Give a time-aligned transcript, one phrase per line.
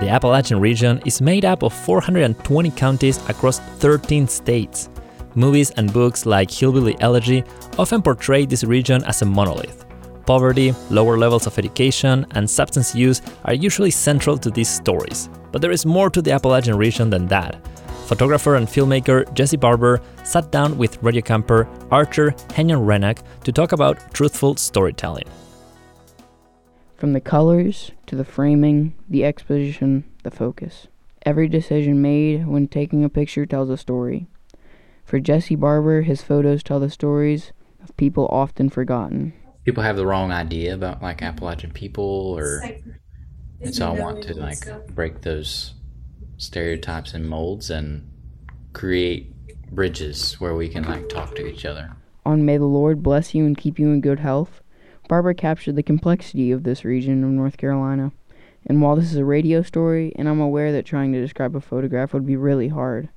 [0.00, 4.88] The Appalachian region is made up of 420 counties across 13 states.
[5.36, 7.44] Movies and books like Hillbilly Elegy
[7.78, 9.84] often portray this region as a monolith.
[10.26, 15.28] Poverty, lower levels of education, and substance use are usually central to these stories.
[15.52, 17.64] But there is more to the Appalachian region than that.
[18.06, 23.70] Photographer and filmmaker Jesse Barber sat down with radio camper Archer Henyon Renak to talk
[23.70, 25.28] about truthful storytelling.
[26.98, 30.88] From the colors to the framing, the exposition, the focus.
[31.24, 34.26] Every decision made when taking a picture tells a story.
[35.04, 39.32] For Jesse Barber, his photos tell the stories of people often forgotten.
[39.64, 42.64] People have the wrong idea about like Appalachian people or
[43.60, 44.58] and so I want to like
[44.92, 45.74] break those
[46.36, 48.10] stereotypes and molds and
[48.72, 49.32] create
[49.70, 51.94] bridges where we can like talk to each other.
[52.26, 54.62] On May the Lord bless you and keep you in good health,
[55.08, 58.12] Barber captured the complexity of this region of North Carolina.
[58.66, 61.60] And while this is a radio story, and I'm aware that trying to describe a
[61.60, 63.08] photograph would be really hard,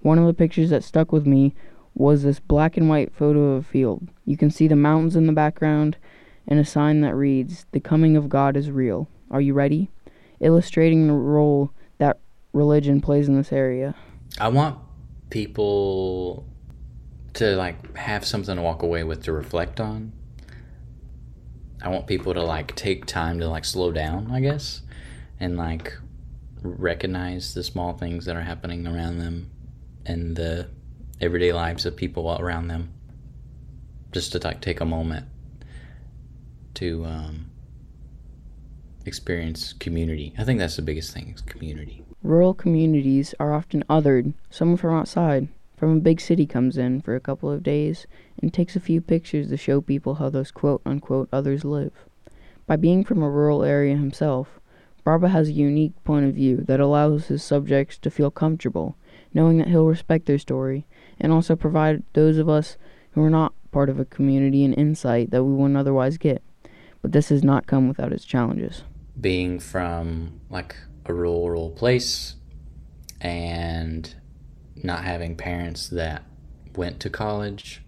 [0.00, 1.54] one of the pictures that stuck with me
[1.94, 4.08] was this black and white photo of a field.
[4.24, 5.96] You can see the mountains in the background
[6.48, 9.08] and a sign that reads, The coming of God is real.
[9.30, 9.88] Are you ready?
[10.40, 12.18] Illustrating the role that
[12.52, 13.94] religion plays in this area.
[14.38, 14.78] I want
[15.30, 16.46] people
[17.34, 20.12] to like have something to walk away with to reflect on
[21.86, 24.82] I want people to like take time to like slow down, I guess,
[25.38, 25.96] and like
[26.60, 29.52] recognize the small things that are happening around them
[30.04, 30.68] and the
[31.20, 32.92] everyday lives of people around them.
[34.10, 35.26] Just to like take a moment
[36.74, 37.50] to um,
[39.04, 40.34] experience community.
[40.36, 42.02] I think that's the biggest thing is community.
[42.24, 44.34] Rural communities are often othered.
[44.50, 45.46] Someone from outside,
[45.76, 48.06] from a big city comes in for a couple of days
[48.40, 51.92] and takes a few pictures to show people how those quote unquote others live.
[52.66, 54.60] By being from a rural area himself,
[55.04, 58.96] Barber has a unique point of view that allows his subjects to feel comfortable,
[59.32, 60.84] knowing that he'll respect their story,
[61.20, 62.76] and also provide those of us
[63.12, 66.42] who are not part of a community an insight that we wouldn't otherwise get.
[67.02, 68.82] But this has not come without its challenges.
[69.20, 72.34] Being from like a rural place
[73.20, 74.12] and
[74.82, 76.22] not having parents that
[76.74, 77.82] went to college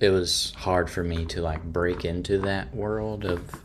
[0.00, 3.60] it was hard for me to like break into that world of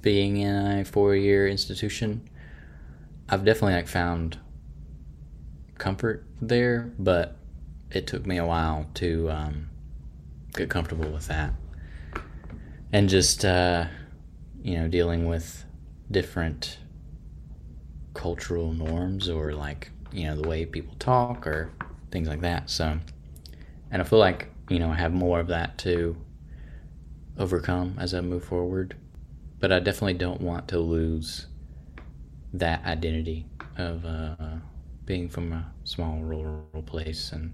[0.00, 2.28] being in a four year institution.
[3.28, 4.38] I've definitely like found
[5.76, 7.36] comfort there, but
[7.90, 9.70] it took me a while to um,
[10.54, 11.52] get comfortable with that.
[12.92, 13.86] And just, uh,
[14.62, 15.64] you know, dealing with
[16.10, 16.78] different
[18.14, 21.70] cultural norms or like, you know, the way people talk or
[22.10, 22.70] things like that.
[22.70, 22.98] So,
[23.90, 26.16] and I feel like you know, I have more of that to
[27.38, 28.96] overcome as I move forward.
[29.58, 31.46] But I definitely don't want to lose
[32.54, 34.36] that identity of uh,
[35.04, 37.52] being from a small rural place and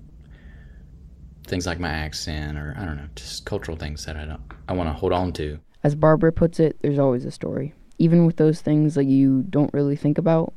[1.47, 4.73] things like my accent or I don't know, just cultural things that I don't I
[4.75, 5.59] want to hold on to.
[5.83, 7.73] As Barber puts it, there's always a story.
[7.99, 10.53] Even with those things that you don't really think about,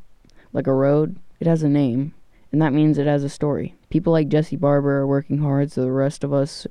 [0.52, 2.14] like a road, it has a name
[2.52, 3.76] and that means it has a story.
[3.90, 6.68] People like Jesse Barber are working hard so the rest of us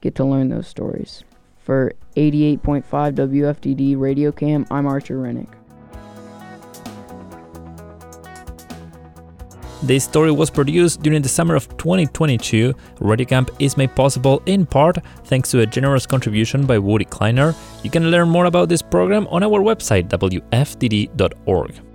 [0.00, 1.24] get to learn those stories.
[1.58, 5.48] For 88.5 WFDD Radio Camp, I'm Archer Rennick.
[9.82, 12.74] This story was produced during the summer of 2022.
[13.26, 17.54] Camp is made possible in part thanks to a generous contribution by Woody Kleiner.
[17.82, 21.89] You can learn more about this program on our website, wfdd.org.